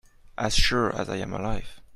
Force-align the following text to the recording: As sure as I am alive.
As 0.35 0.55
sure 0.55 0.95
as 0.99 1.09
I 1.09 1.17
am 1.17 1.31
alive. 1.31 1.79